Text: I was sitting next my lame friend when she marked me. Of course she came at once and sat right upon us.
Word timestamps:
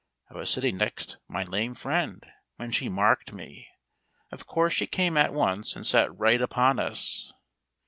I 0.31 0.33
was 0.33 0.49
sitting 0.49 0.77
next 0.77 1.19
my 1.27 1.43
lame 1.43 1.75
friend 1.75 2.25
when 2.55 2.71
she 2.71 2.89
marked 2.89 3.33
me. 3.33 3.67
Of 4.31 4.47
course 4.47 4.73
she 4.73 4.87
came 4.87 5.15
at 5.15 5.31
once 5.31 5.75
and 5.75 5.85
sat 5.85 6.17
right 6.17 6.41
upon 6.41 6.79
us. 6.79 7.31